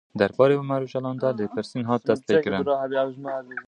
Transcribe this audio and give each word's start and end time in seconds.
Derbarê 0.19 0.55
Omer 0.61 0.81
Ocalan 0.85 1.15
de 1.21 1.29
lêpirsîn 1.39 1.83
hat 1.89 2.01
destpêkirin. 2.07 2.61